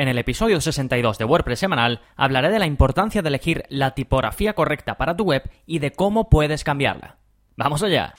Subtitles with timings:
[0.00, 4.54] En el episodio 62 de WordPress semanal hablaré de la importancia de elegir la tipografía
[4.54, 7.18] correcta para tu web y de cómo puedes cambiarla.
[7.54, 8.14] ¡Vamos allá!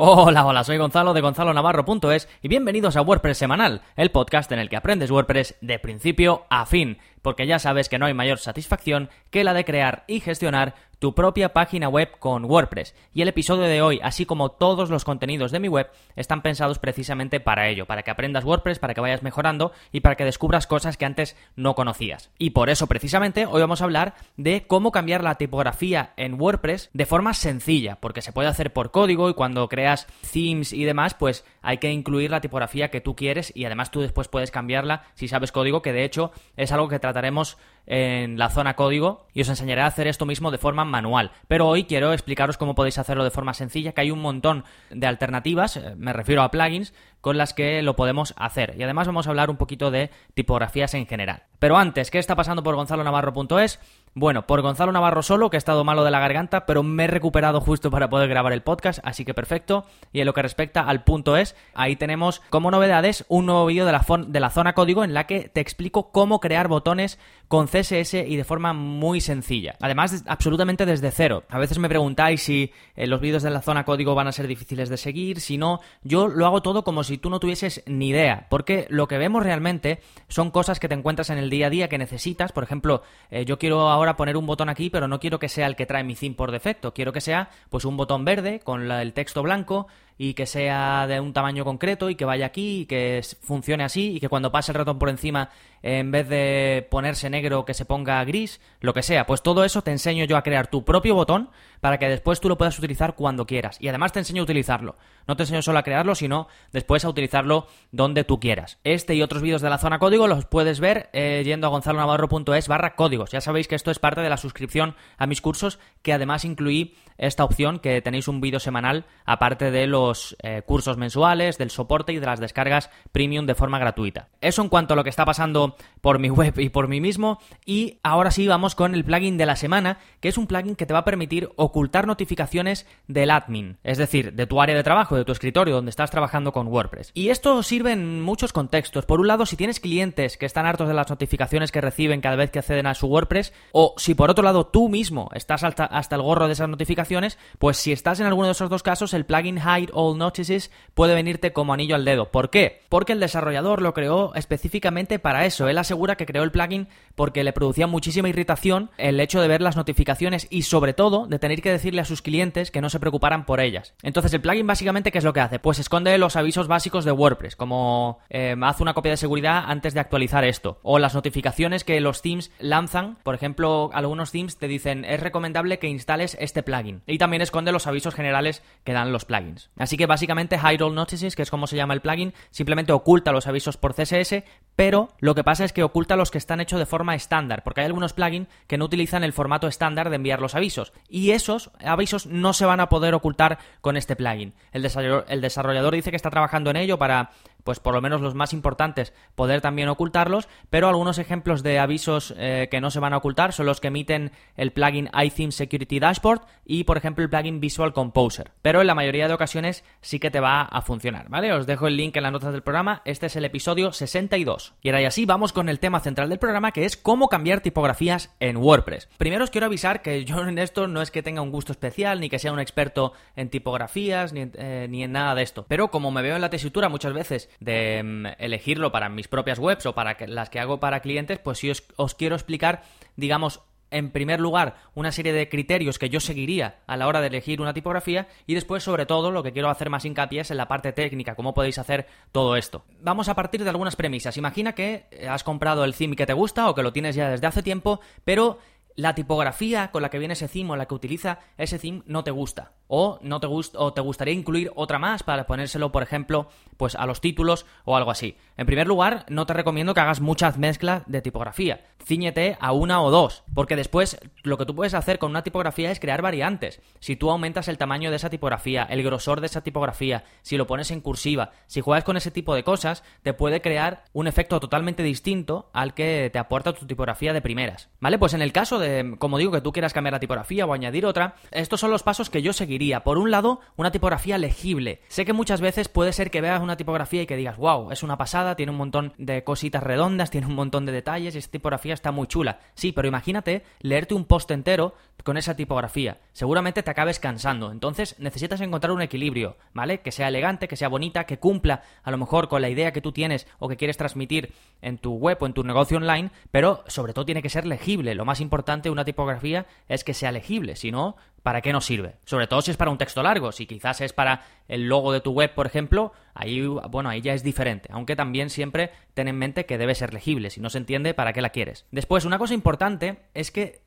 [0.00, 4.68] Hola, hola, soy Gonzalo de gonzalonavarro.es y bienvenidos a WordPress Semanal, el podcast en el
[4.68, 9.10] que aprendes WordPress de principio a fin, porque ya sabes que no hay mayor satisfacción
[9.30, 12.94] que la de crear y gestionar tu propia página web con WordPress.
[13.12, 16.78] Y el episodio de hoy, así como todos los contenidos de mi web, están pensados
[16.78, 20.66] precisamente para ello, para que aprendas WordPress, para que vayas mejorando y para que descubras
[20.66, 22.30] cosas que antes no conocías.
[22.38, 26.90] Y por eso precisamente hoy vamos a hablar de cómo cambiar la tipografía en WordPress
[26.92, 31.14] de forma sencilla, porque se puede hacer por código y cuando creas themes y demás,
[31.14, 35.04] pues hay que incluir la tipografía que tú quieres y además tú después puedes cambiarla
[35.14, 37.58] si sabes código, que de hecho es algo que trataremos
[37.90, 41.32] en la zona código y os enseñaré a hacer esto mismo de forma manual.
[41.48, 45.06] Pero hoy quiero explicaros cómo podéis hacerlo de forma sencilla, que hay un montón de
[45.06, 48.74] alternativas, eh, me refiero a plugins, con las que lo podemos hacer.
[48.78, 51.44] Y además vamos a hablar un poquito de tipografías en general.
[51.58, 53.80] Pero antes, ¿qué está pasando por gonzalonavarro.es?
[54.14, 57.06] Bueno, por Gonzalo Navarro solo, que he estado malo de la garganta, pero me he
[57.06, 59.84] recuperado justo para poder grabar el podcast, así que perfecto.
[60.12, 63.86] Y en lo que respecta al punto es, ahí tenemos como novedades un nuevo vídeo
[63.86, 63.92] de
[64.40, 68.44] la, zona código en la que te explico cómo crear botones con CSS y de
[68.44, 69.76] forma muy sencilla.
[69.80, 71.44] Además, absolutamente desde cero.
[71.48, 74.48] A veces me preguntáis si eh, los vídeos de la zona código van a ser
[74.48, 78.08] difíciles de seguir, si no, yo lo hago todo como si tú no tuvieses ni
[78.08, 81.70] idea, porque lo que vemos realmente son cosas que te encuentras en el día a
[81.70, 82.52] día que necesitas.
[82.52, 85.66] Por ejemplo, eh, yo quiero ahora poner un botón aquí, pero no quiero que sea
[85.66, 86.94] el que trae mi theme por defecto.
[86.94, 89.88] Quiero que sea pues un botón verde con el texto blanco
[90.18, 94.16] y que sea de un tamaño concreto y que vaya aquí y que funcione así
[94.16, 97.84] y que cuando pase el ratón por encima en vez de ponerse negro que se
[97.84, 99.26] ponga gris, lo que sea.
[99.26, 102.48] Pues todo eso te enseño yo a crear tu propio botón para que después tú
[102.48, 103.76] lo puedas utilizar cuando quieras.
[103.80, 104.96] Y además te enseño a utilizarlo.
[105.28, 108.78] No te enseño solo a crearlo, sino después a utilizarlo donde tú quieras.
[108.82, 112.66] Este y otros vídeos de la zona código los puedes ver eh, yendo a gonzalonavarro.es
[112.66, 113.30] barra códigos.
[113.30, 116.96] Ya sabéis que esto es parte de la suscripción a mis cursos, que además incluí
[117.18, 120.07] esta opción que tenéis un vídeo semanal aparte de los
[120.42, 124.28] eh, cursos mensuales, del soporte y de las descargas premium de forma gratuita.
[124.40, 127.38] Eso en cuanto a lo que está pasando por mi web y por mí mismo.
[127.64, 130.86] Y ahora sí vamos con el plugin de la semana, que es un plugin que
[130.86, 135.16] te va a permitir ocultar notificaciones del admin, es decir, de tu área de trabajo,
[135.16, 137.10] de tu escritorio, donde estás trabajando con WordPress.
[137.14, 139.06] Y esto sirve en muchos contextos.
[139.06, 142.36] Por un lado, si tienes clientes que están hartos de las notificaciones que reciben cada
[142.36, 145.84] vez que acceden a su WordPress, o si por otro lado tú mismo estás hasta,
[145.84, 149.14] hasta el gorro de esas notificaciones, pues si estás en alguno de esos dos casos,
[149.14, 152.30] el plugin Hide All Notices puede venirte como anillo al dedo.
[152.30, 152.82] ¿Por qué?
[152.88, 155.68] Porque el desarrollador lo creó específicamente para eso.
[155.68, 156.86] Él asegura que creó el plugin
[157.16, 161.40] porque le producía muchísima irritación el hecho de ver las notificaciones y sobre todo de
[161.40, 163.94] tener que decirle a sus clientes que no se preocuparan por ellas.
[164.02, 165.58] Entonces el plugin básicamente ¿qué es lo que hace?
[165.58, 169.94] Pues esconde los avisos básicos de WordPress, como eh, hace una copia de seguridad antes
[169.94, 174.68] de actualizar esto, o las notificaciones que los themes lanzan, por ejemplo, algunos themes te
[174.68, 179.12] dicen es recomendable que instales este plugin, y también esconde los avisos generales que dan
[179.12, 179.70] los plugins.
[179.96, 183.46] Que básicamente Hide All Notices, que es como se llama el plugin, simplemente oculta los
[183.46, 184.44] avisos por CSS,
[184.76, 187.80] pero lo que pasa es que oculta los que están hechos de forma estándar, porque
[187.80, 191.70] hay algunos plugins que no utilizan el formato estándar de enviar los avisos, y esos
[191.80, 194.54] avisos no se van a poder ocultar con este plugin.
[194.72, 197.30] El desarrollador, el desarrollador dice que está trabajando en ello para
[197.64, 202.34] pues por lo menos los más importantes, poder también ocultarlos, pero algunos ejemplos de avisos
[202.36, 205.98] eh, que no se van a ocultar son los que emiten el plugin iTheme Security
[205.98, 208.52] Dashboard y, por ejemplo, el plugin Visual Composer.
[208.62, 211.52] Pero en la mayoría de ocasiones sí que te va a funcionar, ¿vale?
[211.52, 213.02] Os dejo el link en las notas del programa.
[213.04, 214.74] Este es el episodio 62.
[214.82, 217.60] Y ahora y así vamos con el tema central del programa, que es cómo cambiar
[217.60, 219.08] tipografías en WordPress.
[219.18, 222.20] Primero os quiero avisar que yo en esto no es que tenga un gusto especial,
[222.20, 225.66] ni que sea un experto en tipografías, ni, eh, ni en nada de esto.
[225.68, 229.58] Pero como me veo en la tesitura muchas veces de mm, elegirlo para mis propias
[229.58, 232.82] webs o para las que hago para clientes, pues sí os, quiero explicar,
[233.16, 233.60] digamos,
[233.90, 237.62] en primer lugar, una serie de criterios que yo seguiría a la hora de elegir
[237.62, 240.68] una tipografía y después, sobre todo, lo que quiero hacer más hincapié es en la
[240.68, 242.84] parte técnica, cómo podéis hacer todo esto.
[243.00, 244.36] Vamos a partir de algunas premisas.
[244.36, 247.46] Imagina que has comprado el theme que te gusta o que lo tienes ya desde
[247.46, 248.58] hace tiempo, pero
[248.98, 252.24] la tipografía con la que viene ese theme o la que utiliza ese theme no
[252.24, 256.02] te gusta o no te gusta o te gustaría incluir otra más para ponérselo por
[256.02, 258.36] ejemplo pues a los títulos o algo así.
[258.56, 261.84] En primer lugar, no te recomiendo que hagas muchas mezclas de tipografía.
[262.04, 265.90] Cíñete a una o dos, porque después lo que tú puedes hacer con una tipografía
[265.90, 266.80] es crear variantes.
[267.00, 270.66] Si tú aumentas el tamaño de esa tipografía, el grosor de esa tipografía, si lo
[270.66, 274.60] pones en cursiva, si juegas con ese tipo de cosas, te puede crear un efecto
[274.60, 277.90] totalmente distinto al que te aporta tu tipografía de primeras.
[278.00, 278.18] ¿Vale?
[278.18, 280.72] Pues en el caso de de, como digo, que tú quieras cambiar la tipografía o
[280.72, 283.04] añadir otra, estos son los pasos que yo seguiría.
[283.04, 285.00] Por un lado, una tipografía legible.
[285.08, 288.02] Sé que muchas veces puede ser que veas una tipografía y que digas, wow, es
[288.02, 291.52] una pasada, tiene un montón de cositas redondas, tiene un montón de detalles y esta
[291.52, 292.60] tipografía está muy chula.
[292.74, 294.94] Sí, pero imagínate leerte un post entero
[295.24, 296.18] con esa tipografía.
[296.32, 297.72] Seguramente te acabes cansando.
[297.72, 300.00] Entonces necesitas encontrar un equilibrio, ¿vale?
[300.00, 303.00] Que sea elegante, que sea bonita, que cumpla a lo mejor con la idea que
[303.00, 306.84] tú tienes o que quieres transmitir en tu web o en tu negocio online, pero
[306.86, 308.14] sobre todo tiene que ser legible.
[308.14, 312.16] Lo más importante una tipografía es que sea legible, si no, ¿para qué nos sirve?
[312.24, 315.20] Sobre todo si es para un texto largo, si quizás es para el logo de
[315.20, 319.38] tu web, por ejemplo, ahí, bueno, ahí ya es diferente, aunque también siempre ten en
[319.38, 321.86] mente que debe ser legible, si no se entiende, ¿para qué la quieres?
[321.90, 323.82] Después, una cosa importante es que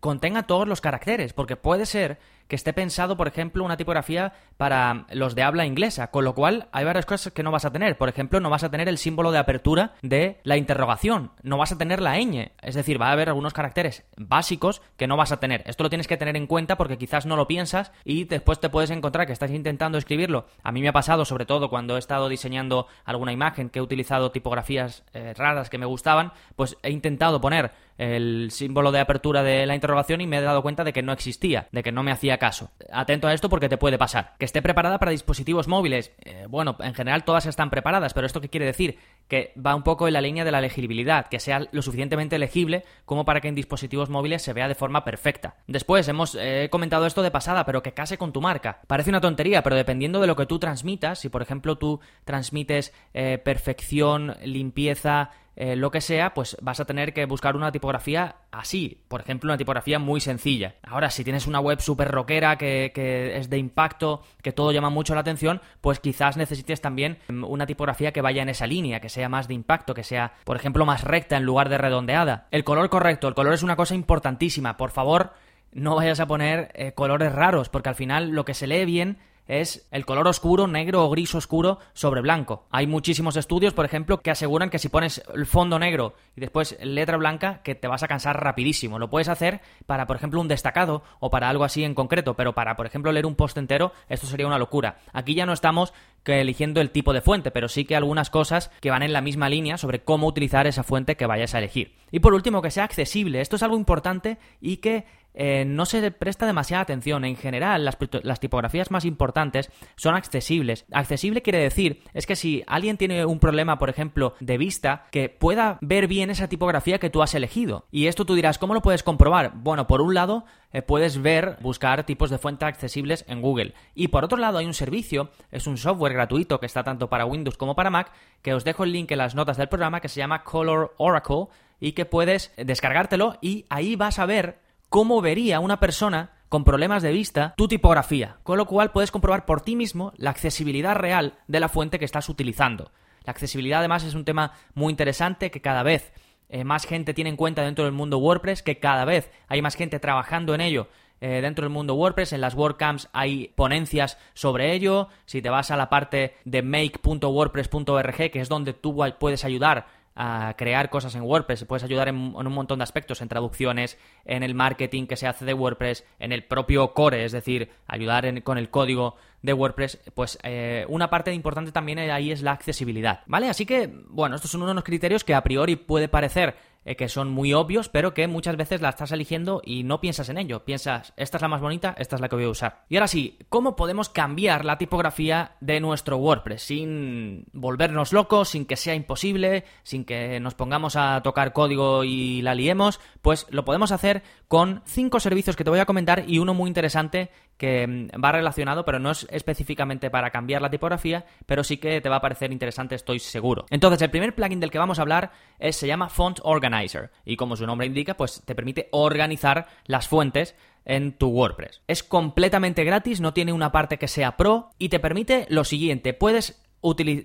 [0.00, 2.18] contenga todos los caracteres, porque puede ser
[2.52, 6.68] que esté pensado, por ejemplo, una tipografía para los de habla inglesa, con lo cual
[6.70, 7.96] hay varias cosas que no vas a tener.
[7.96, 11.72] Por ejemplo, no vas a tener el símbolo de apertura de la interrogación, no vas
[11.72, 15.32] a tener la ñ, es decir, va a haber algunos caracteres básicos que no vas
[15.32, 15.62] a tener.
[15.64, 18.68] Esto lo tienes que tener en cuenta porque quizás no lo piensas y después te
[18.68, 20.44] puedes encontrar que estás intentando escribirlo.
[20.62, 23.82] A mí me ha pasado, sobre todo cuando he estado diseñando alguna imagen que he
[23.82, 29.42] utilizado tipografías eh, raras que me gustaban, pues he intentado poner el símbolo de apertura
[29.42, 32.02] de la interrogación y me he dado cuenta de que no existía, de que no
[32.02, 32.72] me hacía caso.
[32.92, 34.34] Atento a esto porque te puede pasar.
[34.36, 36.10] Que esté preparada para dispositivos móviles.
[36.24, 38.98] Eh, bueno, en general todas están preparadas, pero ¿esto qué quiere decir?
[39.28, 42.82] Que va un poco en la línea de la legibilidad, que sea lo suficientemente legible
[43.04, 45.54] como para que en dispositivos móviles se vea de forma perfecta.
[45.68, 48.80] Después hemos eh, comentado esto de pasada, pero que case con tu marca.
[48.88, 52.92] Parece una tontería, pero dependiendo de lo que tú transmitas, si por ejemplo tú transmites
[53.14, 58.36] eh, perfección, limpieza, eh, lo que sea, pues vas a tener que buscar una tipografía
[58.50, 60.76] así, por ejemplo, una tipografía muy sencilla.
[60.82, 64.88] Ahora, si tienes una web súper rockera que, que, es de impacto, que todo llama
[64.88, 69.00] mucho la atención, pues quizás necesites también mm, una tipografía que vaya en esa línea,
[69.00, 72.46] que sea más de impacto, que sea, por ejemplo, más recta en lugar de redondeada.
[72.50, 75.34] El color correcto, el color es una cosa importantísima, por favor.
[75.72, 79.18] No vayas a poner eh, colores raros, porque al final lo que se lee bien
[79.60, 82.66] es el color oscuro, negro o gris oscuro sobre blanco.
[82.70, 86.78] Hay muchísimos estudios, por ejemplo, que aseguran que si pones el fondo negro y después
[86.82, 88.98] letra blanca, que te vas a cansar rapidísimo.
[88.98, 92.54] Lo puedes hacer para, por ejemplo, un destacado o para algo así en concreto, pero
[92.54, 94.98] para, por ejemplo, leer un post entero, esto sería una locura.
[95.12, 95.92] Aquí ya no estamos
[96.24, 99.48] eligiendo el tipo de fuente, pero sí que algunas cosas que van en la misma
[99.48, 101.96] línea sobre cómo utilizar esa fuente que vayas a elegir.
[102.10, 103.40] Y por último, que sea accesible.
[103.40, 105.04] Esto es algo importante y que
[105.34, 107.24] eh, no se presta demasiada atención.
[107.24, 110.84] En general, las, las, tipografías más importantes son accesibles.
[110.92, 115.28] Accesible quiere decir es que si alguien tiene un problema, por ejemplo, de vista, que
[115.28, 117.86] pueda ver bien esa tipografía que tú has elegido.
[117.90, 119.52] Y esto tú dirás, ¿cómo lo puedes comprobar?
[119.54, 123.74] Bueno, por un lado, eh, puedes ver, buscar tipos de fuente accesibles en Google.
[123.94, 127.26] Y por otro lado, hay un servicio, es un software gratuito que está tanto para
[127.26, 128.12] Windows como para Mac,
[128.42, 131.46] que os dejo el link en las notas del programa, que se llama Color Oracle
[131.82, 134.61] y que puedes descargártelo y ahí vas a ver
[134.92, 139.46] cómo vería una persona con problemas de vista tu tipografía, con lo cual puedes comprobar
[139.46, 142.92] por ti mismo la accesibilidad real de la fuente que estás utilizando.
[143.24, 146.12] La accesibilidad además es un tema muy interesante que cada vez
[146.50, 149.76] eh, más gente tiene en cuenta dentro del mundo WordPress, que cada vez hay más
[149.76, 150.88] gente trabajando en ello
[151.22, 152.34] eh, dentro del mundo WordPress.
[152.34, 155.08] En las WordCamps hay ponencias sobre ello.
[155.24, 160.54] Si te vas a la parte de make.wordpress.org, que es donde tú puedes ayudar a
[160.56, 164.54] crear cosas en WordPress, puedes ayudar en, un montón de aspectos, en traducciones, en el
[164.54, 168.70] marketing que se hace de WordPress, en el propio core, es decir, ayudar con el
[168.70, 173.48] código de WordPress, pues eh, una parte importante también ahí es la accesibilidad, ¿vale?
[173.48, 177.30] Así que, bueno, estos son unos criterios que a priori puede parecer eh, que son
[177.30, 180.64] muy obvios, pero que muchas veces la estás eligiendo y no piensas en ello.
[180.64, 182.84] Piensas, esta es la más bonita, esta es la que voy a usar.
[182.88, 188.66] Y ahora sí, ¿cómo podemos cambiar la tipografía de nuestro WordPress sin volvernos locos, sin
[188.66, 192.98] que sea imposible, sin que nos pongamos a tocar código y la liemos?
[193.22, 196.66] Pues lo podemos hacer con cinco servicios que te voy a comentar y uno muy
[196.66, 197.30] interesante
[197.62, 202.00] que mm, va relacionado, pero no es específicamente para cambiar la tipografía, pero sí que
[202.00, 203.66] te va a parecer interesante, estoy seguro.
[203.70, 205.30] Entonces, el primer plugin del que vamos a hablar
[205.70, 210.56] se llama Font Organizer y como su nombre indica, pues te permite organizar las fuentes
[210.84, 211.82] en tu WordPress.
[211.86, 216.14] Es completamente gratis, no tiene una parte que sea pro y te permite lo siguiente,
[216.14, 216.60] puedes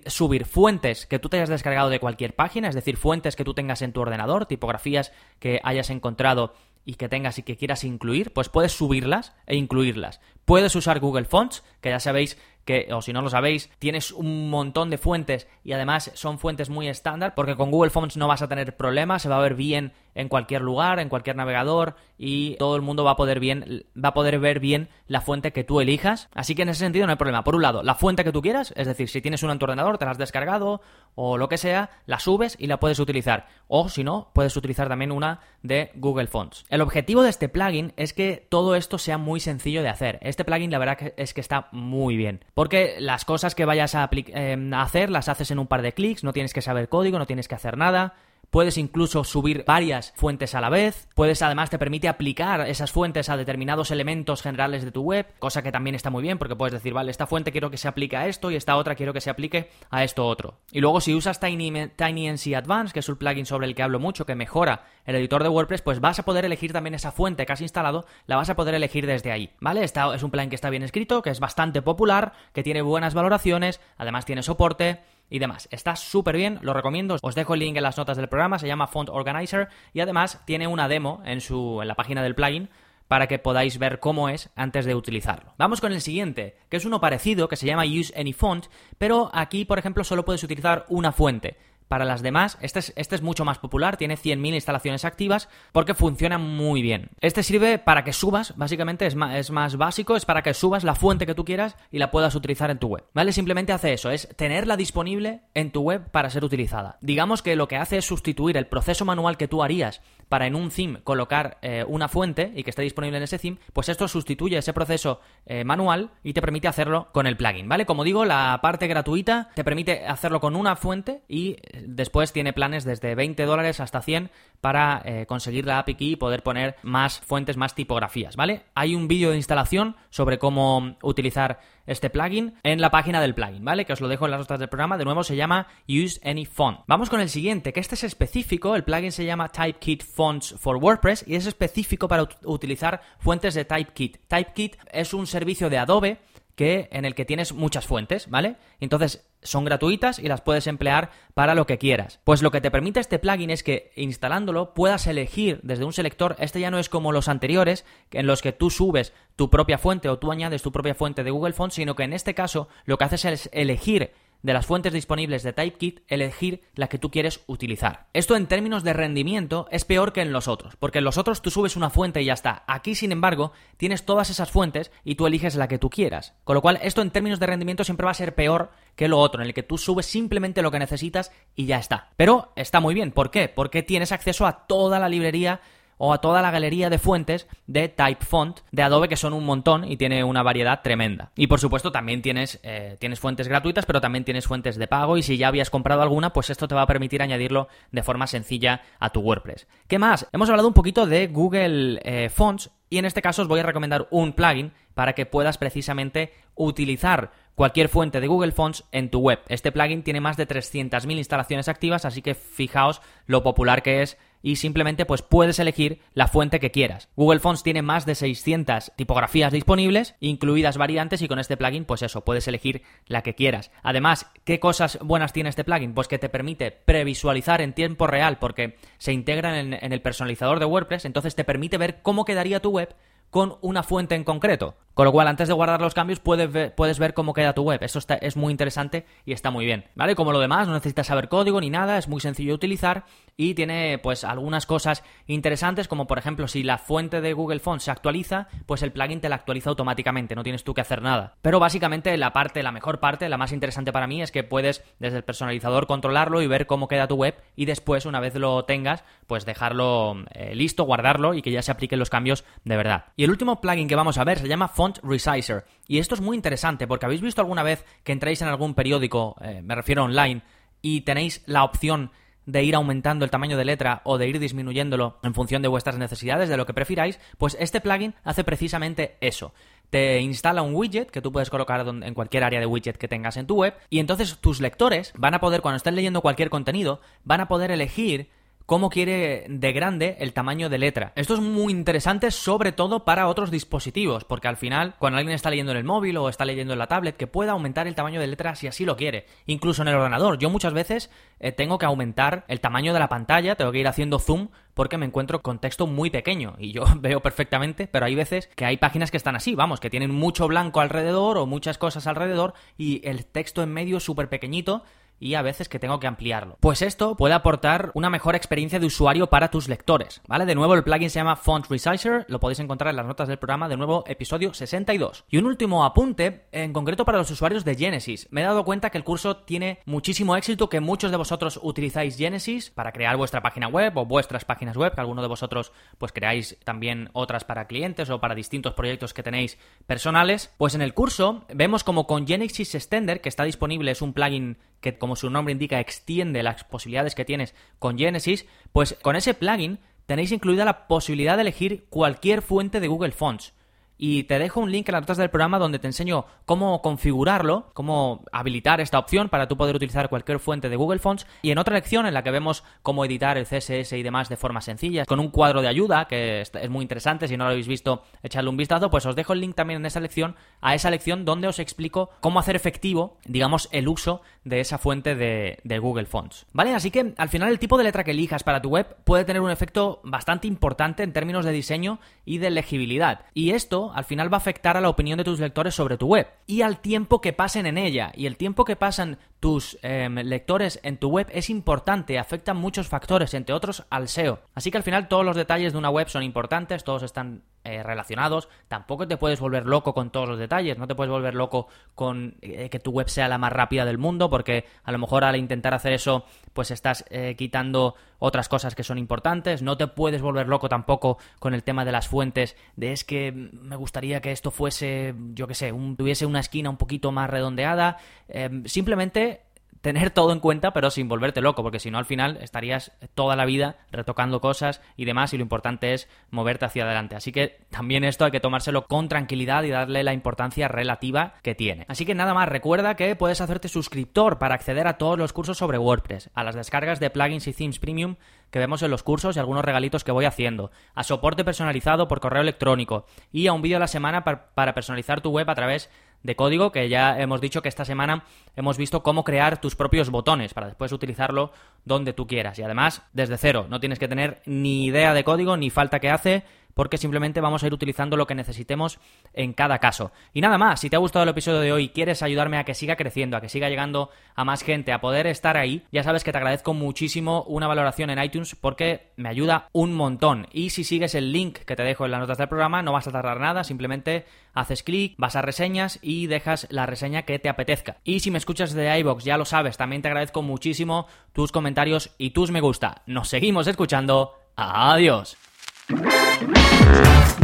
[0.06, 3.54] subir fuentes que tú te hayas descargado de cualquier página, es decir, fuentes que tú
[3.54, 6.54] tengas en tu ordenador, tipografías que hayas encontrado
[6.88, 10.22] y que tengas y que quieras incluir, pues puedes subirlas e incluirlas.
[10.46, 14.50] Puedes usar Google Fonts, que ya sabéis que, o si no lo sabéis, tienes un
[14.50, 18.42] montón de fuentes y además son fuentes muy estándar, porque con Google Fonts no vas
[18.42, 22.56] a tener problemas, se va a ver bien en cualquier lugar, en cualquier navegador y
[22.56, 25.64] todo el mundo va a poder bien va a poder ver bien la fuente que
[25.64, 26.28] tú elijas.
[26.34, 27.42] Así que en ese sentido no hay problema.
[27.42, 29.64] Por un lado, la fuente que tú quieras, es decir, si tienes un en tu
[29.64, 30.82] ordenador, te la has descargado
[31.14, 33.46] o lo que sea, la subes y la puedes utilizar.
[33.68, 36.66] O si no, puedes utilizar también una de Google Fonts.
[36.68, 40.18] El objetivo de este plugin es que todo esto sea muy sencillo de hacer.
[40.20, 42.44] Este plugin la verdad es que está muy bien.
[42.58, 45.92] Porque las cosas que vayas a, eh, a hacer las haces en un par de
[45.92, 48.16] clics, no tienes que saber código, no tienes que hacer nada.
[48.50, 51.06] Puedes incluso subir varias fuentes a la vez.
[51.14, 55.62] Puedes además te permite aplicar esas fuentes a determinados elementos generales de tu web, cosa
[55.62, 58.16] que también está muy bien porque puedes decir, vale, esta fuente quiero que se aplique
[58.16, 60.60] a esto y esta otra quiero que se aplique a esto otro.
[60.72, 64.00] Y luego si usas Tiny, TinyNC Advanced, que es un plugin sobre el que hablo
[64.00, 67.44] mucho, que mejora el editor de WordPress, pues vas a poder elegir también esa fuente
[67.44, 69.84] que has instalado, la vas a poder elegir desde ahí, ¿vale?
[69.84, 73.12] Esta es un plugin que está bien escrito, que es bastante popular, que tiene buenas
[73.12, 75.68] valoraciones, además tiene soporte y demás.
[75.70, 77.16] Está súper bien, lo recomiendo.
[77.22, 80.40] Os dejo el link en las notas del programa, se llama Font Organizer y además
[80.44, 82.68] tiene una demo en, su, en la página del plugin
[83.08, 85.54] para que podáis ver cómo es antes de utilizarlo.
[85.56, 88.66] Vamos con el siguiente, que es uno parecido, que se llama Use Any Font,
[88.98, 91.56] pero aquí, por ejemplo, solo puedes utilizar una fuente.
[91.88, 95.94] Para las demás, este es, este es mucho más popular, tiene 100.000 instalaciones activas porque
[95.94, 97.10] funciona muy bien.
[97.20, 100.84] Este sirve para que subas, básicamente es más, es más básico, es para que subas
[100.84, 103.04] la fuente que tú quieras y la puedas utilizar en tu web.
[103.14, 103.32] ¿Vale?
[103.32, 106.98] Simplemente hace eso, es tenerla disponible en tu web para ser utilizada.
[107.00, 110.54] Digamos que lo que hace es sustituir el proceso manual que tú harías para en
[110.54, 114.08] un theme colocar eh, una fuente y que esté disponible en ese theme, pues esto
[114.08, 117.86] sustituye ese proceso eh, manual y te permite hacerlo con el plugin, ¿vale?
[117.86, 122.84] Como digo, la parte gratuita te permite hacerlo con una fuente y después tiene planes
[122.84, 124.30] desde 20 dólares hasta 100
[124.60, 128.62] para conseguir la API key y poder poner más fuentes, más tipografías, ¿vale?
[128.74, 133.64] Hay un vídeo de instalación sobre cómo utilizar este plugin en la página del plugin,
[133.64, 133.86] ¿vale?
[133.86, 134.98] Que os lo dejo en las notas del programa.
[134.98, 136.80] De nuevo se llama Use Any Font.
[136.86, 138.76] Vamos con el siguiente, que este es específico.
[138.76, 143.64] El plugin se llama Typekit Fonts for WordPress y es específico para utilizar fuentes de
[143.64, 144.18] Typekit.
[144.28, 146.18] Typekit es un servicio de Adobe
[146.58, 148.56] que, en el que tienes muchas fuentes, ¿vale?
[148.80, 152.18] Entonces son gratuitas y las puedes emplear para lo que quieras.
[152.24, 156.34] Pues lo que te permite este plugin es que instalándolo puedas elegir desde un selector,
[156.40, 160.08] este ya no es como los anteriores, en los que tú subes tu propia fuente
[160.08, 162.98] o tú añades tu propia fuente de Google Fonts, sino que en este caso lo
[162.98, 164.10] que haces es elegir
[164.42, 168.06] de las fuentes disponibles de Typekit, elegir la que tú quieres utilizar.
[168.12, 171.42] Esto en términos de rendimiento es peor que en los otros, porque en los otros
[171.42, 172.64] tú subes una fuente y ya está.
[172.66, 176.34] Aquí, sin embargo, tienes todas esas fuentes y tú eliges la que tú quieras.
[176.44, 179.18] Con lo cual, esto en términos de rendimiento siempre va a ser peor que lo
[179.18, 182.10] otro, en el que tú subes simplemente lo que necesitas y ya está.
[182.16, 183.48] Pero está muy bien, ¿por qué?
[183.48, 185.60] Porque tienes acceso a toda la librería
[185.98, 189.84] o a toda la galería de fuentes de Typefont de Adobe, que son un montón
[189.84, 191.32] y tiene una variedad tremenda.
[191.36, 195.16] Y por supuesto también tienes, eh, tienes fuentes gratuitas, pero también tienes fuentes de pago
[195.16, 198.26] y si ya habías comprado alguna, pues esto te va a permitir añadirlo de forma
[198.26, 199.66] sencilla a tu WordPress.
[199.86, 200.26] ¿Qué más?
[200.32, 203.64] Hemos hablado un poquito de Google eh, Fonts y en este caso os voy a
[203.64, 209.18] recomendar un plugin para que puedas precisamente utilizar cualquier fuente de Google Fonts en tu
[209.18, 209.40] web.
[209.48, 214.16] Este plugin tiene más de 300.000 instalaciones activas, así que fijaos lo popular que es
[214.42, 217.08] y simplemente pues puedes elegir la fuente que quieras.
[217.16, 222.02] Google Fonts tiene más de 600 tipografías disponibles, incluidas variantes y con este plugin pues
[222.02, 223.72] eso, puedes elegir la que quieras.
[223.82, 225.94] Además, ¿qué cosas buenas tiene este plugin?
[225.94, 230.60] Pues que te permite previsualizar en tiempo real porque se integra en, en el personalizador
[230.60, 232.94] de WordPress, entonces te permite ver cómo quedaría tu web
[233.30, 234.76] con una fuente en concreto.
[234.98, 237.62] Con lo cual, antes de guardar los cambios, puedes ver, puedes ver cómo queda tu
[237.62, 237.80] web.
[237.84, 239.84] Eso es muy interesante y está muy bien.
[239.94, 240.16] ¿Vale?
[240.16, 243.04] Como lo demás, no necesitas saber código ni nada, es muy sencillo de utilizar
[243.36, 247.84] y tiene pues algunas cosas interesantes, como por ejemplo, si la fuente de Google Fonts
[247.84, 251.36] se actualiza, pues el plugin te la actualiza automáticamente, no tienes tú que hacer nada.
[251.42, 254.82] Pero básicamente la parte, la mejor parte, la más interesante para mí es que puedes
[254.98, 258.64] desde el personalizador controlarlo y ver cómo queda tu web y después, una vez lo
[258.64, 263.04] tengas, pues dejarlo eh, listo, guardarlo y que ya se apliquen los cambios de verdad.
[263.18, 265.64] Y el último plugin que vamos a ver se llama Font Resizer.
[265.88, 269.34] Y esto es muy interesante porque habéis visto alguna vez que entráis en algún periódico,
[269.40, 270.42] eh, me refiero online,
[270.82, 272.12] y tenéis la opción
[272.46, 275.98] de ir aumentando el tamaño de letra o de ir disminuyéndolo en función de vuestras
[275.98, 279.52] necesidades, de lo que prefiráis, pues este plugin hace precisamente eso.
[279.90, 283.36] Te instala un widget que tú puedes colocar en cualquier área de widget que tengas
[283.36, 287.00] en tu web y entonces tus lectores van a poder, cuando estén leyendo cualquier contenido,
[287.24, 288.30] van a poder elegir
[288.68, 291.12] cómo quiere de grande el tamaño de letra.
[291.16, 295.48] Esto es muy interesante sobre todo para otros dispositivos, porque al final cuando alguien está
[295.48, 298.20] leyendo en el móvil o está leyendo en la tablet, que pueda aumentar el tamaño
[298.20, 299.24] de letra si así lo quiere.
[299.46, 300.38] Incluso en el ordenador.
[300.38, 301.10] Yo muchas veces
[301.40, 304.98] eh, tengo que aumentar el tamaño de la pantalla, tengo que ir haciendo zoom porque
[304.98, 308.76] me encuentro con texto muy pequeño y yo veo perfectamente, pero hay veces que hay
[308.76, 313.00] páginas que están así, vamos, que tienen mucho blanco alrededor o muchas cosas alrededor y
[313.08, 314.84] el texto en medio súper pequeñito
[315.20, 316.56] y a veces que tengo que ampliarlo.
[316.60, 320.46] Pues esto puede aportar una mejor experiencia de usuario para tus lectores, ¿vale?
[320.46, 323.38] De nuevo el plugin se llama Font Resizer, lo podéis encontrar en las notas del
[323.38, 325.24] programa, de nuevo episodio 62.
[325.28, 328.28] Y un último apunte, en concreto para los usuarios de Genesis.
[328.30, 332.16] Me he dado cuenta que el curso tiene muchísimo éxito, que muchos de vosotros utilizáis
[332.16, 336.12] Genesis para crear vuestra página web o vuestras páginas web, que alguno de vosotros pues
[336.12, 340.54] creáis también otras para clientes o para distintos proyectos que tenéis personales.
[340.58, 344.58] Pues en el curso vemos como con Genesis Extender, que está disponible, es un plugin
[344.80, 349.32] que como su nombre indica extiende las posibilidades que tienes con Genesis, pues con ese
[349.32, 353.54] plugin tenéis incluida la posibilidad de elegir cualquier fuente de Google Fonts
[353.98, 357.70] y te dejo un link en las notas del programa donde te enseño cómo configurarlo,
[357.74, 361.58] cómo habilitar esta opción para tú poder utilizar cualquier fuente de Google Fonts y en
[361.58, 365.04] otra lección en la que vemos cómo editar el CSS y demás de forma sencilla,
[365.04, 368.48] con un cuadro de ayuda que es muy interesante, si no lo habéis visto, echadle
[368.48, 371.48] un vistazo, pues os dejo el link también en esa lección, a esa lección donde
[371.48, 376.46] os explico cómo hacer efectivo, digamos, el uso de esa fuente de, de Google Fonts.
[376.52, 376.74] ¿Vale?
[376.74, 379.42] Así que al final el tipo de letra que elijas para tu web puede tener
[379.42, 383.26] un efecto bastante importante en términos de diseño y de legibilidad.
[383.34, 386.06] Y esto al final va a afectar a la opinión de tus lectores sobre tu
[386.06, 388.12] web y al tiempo que pasen en ella.
[388.14, 392.88] Y el tiempo que pasan tus em, lectores en tu web es importante, afecta muchos
[392.88, 394.40] factores, entre otros al SEO.
[394.54, 397.82] Así que al final todos los detalles de una web son importantes, todos están eh,
[397.82, 398.48] relacionados.
[398.66, 402.36] Tampoco te puedes volver loco con todos los detalles, no te puedes volver loco con
[402.40, 405.36] eh, que tu web sea la más rápida del mundo, porque a lo mejor al
[405.36, 409.60] intentar hacer eso, pues estás eh, quitando otras cosas que son importantes.
[409.60, 413.32] No te puedes volver loco tampoco con el tema de las fuentes, de es que
[413.32, 417.98] me gustaría que esto fuese, yo que sé, tuviese una esquina un poquito más redondeada.
[418.28, 419.42] Em, simplemente
[419.88, 423.36] tener todo en cuenta, pero sin volverte loco, porque si no al final estarías toda
[423.36, 427.16] la vida retocando cosas y demás, y lo importante es moverte hacia adelante.
[427.16, 431.54] Así que también esto hay que tomárselo con tranquilidad y darle la importancia relativa que
[431.54, 431.86] tiene.
[431.88, 435.56] Así que nada más, recuerda que puedes hacerte suscriptor para acceder a todos los cursos
[435.56, 438.16] sobre WordPress, a las descargas de plugins y themes premium
[438.50, 442.20] que vemos en los cursos y algunos regalitos que voy haciendo, a soporte personalizado por
[442.20, 445.88] correo electrónico y a un vídeo a la semana para personalizar tu web a través
[445.88, 445.98] de
[446.36, 448.24] código que ya hemos dicho que esta semana
[448.56, 451.52] hemos visto cómo crear tus propios botones para después utilizarlo
[451.84, 452.58] donde tú quieras.
[452.58, 453.66] Y además desde cero.
[453.68, 456.44] No tienes que tener ni idea de código ni falta que hace
[456.74, 459.00] porque simplemente vamos a ir utilizando lo que necesitemos
[459.32, 460.12] en cada caso.
[460.32, 462.74] Y nada más, si te ha gustado el episodio de hoy quieres ayudarme a que
[462.74, 466.24] siga creciendo, a que siga llegando a más gente, a poder estar ahí, ya sabes
[466.24, 470.46] que te agradezco muchísimo una valoración en iTunes porque me ayuda un montón.
[470.52, 473.08] Y si sigues el link que te dejo en las notas del programa, no vas
[473.08, 477.48] a tardar nada, simplemente haces clic, vas a reseñas y dejas la reseña que te
[477.48, 477.96] apetezca.
[478.04, 482.14] Y si me escuchas de iBox, ya lo sabes, también te agradezco muchísimo tus comentarios
[482.18, 483.02] y tus me gusta.
[483.06, 484.34] Nos seguimos escuchando.
[484.56, 485.47] Adiós.
[485.90, 487.37] Thank you.